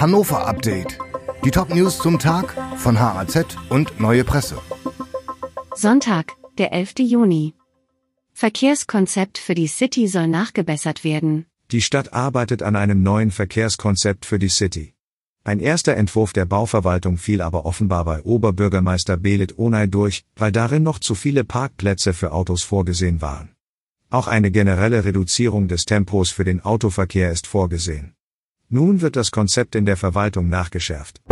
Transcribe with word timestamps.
Hannover 0.00 0.46
Update. 0.46 0.96
Die 1.44 1.50
Top-News 1.50 1.98
zum 1.98 2.20
Tag 2.20 2.54
von 2.76 3.00
HAZ 3.00 3.56
und 3.68 3.98
Neue 3.98 4.22
Presse. 4.22 4.56
Sonntag, 5.74 6.34
der 6.56 6.72
11. 6.72 7.00
Juni. 7.00 7.54
Verkehrskonzept 8.32 9.38
für 9.38 9.56
die 9.56 9.66
City 9.66 10.06
soll 10.06 10.28
nachgebessert 10.28 11.02
werden. 11.02 11.46
Die 11.72 11.82
Stadt 11.82 12.12
arbeitet 12.12 12.62
an 12.62 12.76
einem 12.76 13.02
neuen 13.02 13.32
Verkehrskonzept 13.32 14.24
für 14.24 14.38
die 14.38 14.50
City. 14.50 14.94
Ein 15.42 15.58
erster 15.58 15.96
Entwurf 15.96 16.32
der 16.32 16.44
Bauverwaltung 16.44 17.16
fiel 17.16 17.42
aber 17.42 17.66
offenbar 17.66 18.04
bei 18.04 18.22
Oberbürgermeister 18.22 19.16
Belit 19.16 19.58
Onay 19.58 19.88
durch, 19.88 20.22
weil 20.36 20.52
darin 20.52 20.84
noch 20.84 21.00
zu 21.00 21.16
viele 21.16 21.42
Parkplätze 21.42 22.12
für 22.14 22.30
Autos 22.30 22.62
vorgesehen 22.62 23.20
waren. 23.20 23.50
Auch 24.10 24.28
eine 24.28 24.52
generelle 24.52 25.04
Reduzierung 25.04 25.66
des 25.66 25.86
Tempos 25.86 26.30
für 26.30 26.44
den 26.44 26.60
Autoverkehr 26.60 27.32
ist 27.32 27.48
vorgesehen. 27.48 28.14
Nun 28.70 29.00
wird 29.00 29.16
das 29.16 29.30
Konzept 29.30 29.74
in 29.74 29.86
der 29.86 29.96
Verwaltung 29.96 30.50
nachgeschärft. 30.50 31.22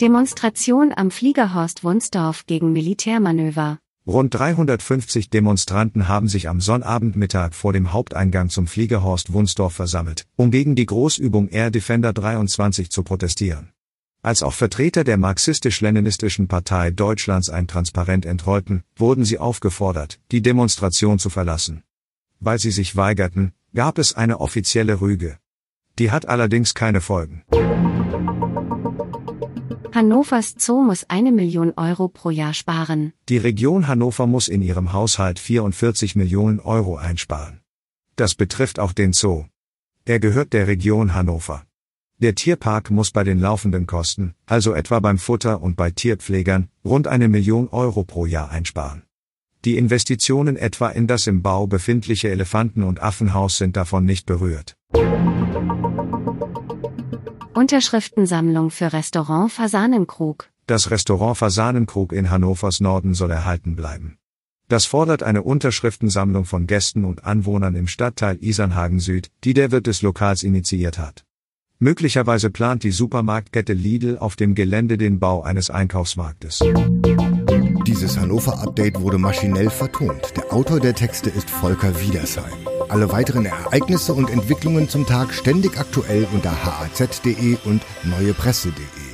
Demonstration 0.00 0.92
am 0.94 1.10
Fliegerhorst 1.10 1.82
Wunsdorf 1.82 2.46
gegen 2.46 2.72
Militärmanöver. 2.72 3.78
Rund 4.06 4.32
350 4.34 5.30
Demonstranten 5.30 6.06
haben 6.06 6.28
sich 6.28 6.48
am 6.48 6.60
Sonnabendmittag 6.60 7.54
vor 7.54 7.72
dem 7.72 7.92
Haupteingang 7.92 8.50
zum 8.50 8.68
Fliegerhorst 8.68 9.32
Wunsdorf 9.32 9.72
versammelt, 9.72 10.26
um 10.36 10.52
gegen 10.52 10.76
die 10.76 10.86
Großübung 10.86 11.48
Air 11.48 11.72
Defender 11.72 12.12
23 12.12 12.88
zu 12.88 13.02
protestieren. 13.02 13.72
Als 14.22 14.44
auch 14.44 14.52
Vertreter 14.52 15.02
der 15.02 15.16
marxistisch-leninistischen 15.16 16.46
Partei 16.46 16.92
Deutschlands 16.92 17.50
ein 17.50 17.66
Transparent 17.66 18.26
entrollten, 18.26 18.84
wurden 18.94 19.24
sie 19.24 19.40
aufgefordert, 19.40 20.20
die 20.30 20.40
Demonstration 20.40 21.18
zu 21.18 21.30
verlassen. 21.30 21.82
Weil 22.38 22.60
sie 22.60 22.70
sich 22.70 22.94
weigerten, 22.94 23.54
gab 23.74 23.98
es 23.98 24.14
eine 24.14 24.40
offizielle 24.40 25.00
Rüge. 25.00 25.38
Die 25.98 26.10
hat 26.10 26.26
allerdings 26.28 26.74
keine 26.74 27.00
Folgen. 27.00 27.44
Hannovers 29.92 30.54
Zoo 30.58 30.82
muss 30.82 31.04
eine 31.08 31.30
Million 31.30 31.72
Euro 31.76 32.08
pro 32.08 32.30
Jahr 32.30 32.54
sparen. 32.54 33.12
Die 33.28 33.38
Region 33.38 33.86
Hannover 33.86 34.26
muss 34.26 34.48
in 34.48 34.62
ihrem 34.62 34.92
Haushalt 34.92 35.38
44 35.38 36.16
Millionen 36.16 36.60
Euro 36.60 36.96
einsparen. 36.96 37.60
Das 38.16 38.34
betrifft 38.34 38.78
auch 38.78 38.92
den 38.92 39.12
Zoo. 39.12 39.44
Er 40.04 40.20
gehört 40.20 40.52
der 40.52 40.66
Region 40.66 41.14
Hannover. 41.14 41.64
Der 42.18 42.34
Tierpark 42.34 42.90
muss 42.90 43.10
bei 43.10 43.24
den 43.24 43.40
laufenden 43.40 43.86
Kosten, 43.86 44.34
also 44.46 44.72
etwa 44.72 45.00
beim 45.00 45.18
Futter 45.18 45.62
und 45.62 45.76
bei 45.76 45.90
Tierpflegern, 45.90 46.68
rund 46.84 47.08
eine 47.08 47.28
Million 47.28 47.68
Euro 47.68 48.04
pro 48.04 48.26
Jahr 48.26 48.50
einsparen. 48.50 49.02
Die 49.64 49.78
Investitionen 49.78 50.56
etwa 50.56 50.88
in 50.88 51.06
das 51.06 51.26
im 51.26 51.40
Bau 51.40 51.66
befindliche 51.66 52.28
Elefanten- 52.28 52.82
und 52.82 53.02
Affenhaus 53.02 53.56
sind 53.56 53.76
davon 53.76 54.04
nicht 54.04 54.26
berührt. 54.26 54.76
Unterschriftensammlung 57.54 58.70
für 58.70 58.92
Restaurant 58.92 59.50
Fasanenkrug. 59.50 60.50
Das 60.66 60.90
Restaurant 60.90 61.38
Fasanenkrug 61.38 62.12
in 62.12 62.30
Hannovers 62.30 62.80
Norden 62.80 63.14
soll 63.14 63.30
erhalten 63.30 63.74
bleiben. 63.74 64.18
Das 64.68 64.84
fordert 64.84 65.22
eine 65.22 65.42
Unterschriftensammlung 65.42 66.44
von 66.44 66.66
Gästen 66.66 67.06
und 67.06 67.24
Anwohnern 67.24 67.74
im 67.74 67.86
Stadtteil 67.86 68.36
Isernhagen 68.42 69.00
Süd, 69.00 69.30
die 69.44 69.54
der 69.54 69.70
Wirt 69.70 69.86
des 69.86 70.02
Lokals 70.02 70.42
initiiert 70.42 70.98
hat. 70.98 71.24
Möglicherweise 71.78 72.50
plant 72.50 72.82
die 72.82 72.90
Supermarktkette 72.90 73.72
Lidl 73.72 74.18
auf 74.18 74.36
dem 74.36 74.54
Gelände 74.54 74.98
den 74.98 75.20
Bau 75.20 75.42
eines 75.42 75.70
Einkaufsmarktes. 75.70 76.60
Dieses 77.86 78.18
Hannover-Update 78.18 79.00
wurde 79.02 79.18
maschinell 79.18 79.68
vertont. 79.68 80.34
Der 80.36 80.52
Autor 80.54 80.80
der 80.80 80.94
Texte 80.94 81.28
ist 81.28 81.50
Volker 81.50 82.00
Wiedersheim. 82.00 82.66
Alle 82.88 83.12
weiteren 83.12 83.44
Ereignisse 83.44 84.14
und 84.14 84.30
Entwicklungen 84.30 84.88
zum 84.88 85.04
Tag 85.06 85.34
ständig 85.34 85.78
aktuell 85.78 86.26
unter 86.32 86.64
haz.de 86.64 87.58
und 87.66 87.82
neuepresse.de. 88.04 89.13